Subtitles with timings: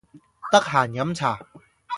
[0.51, 1.39] 得閒飲茶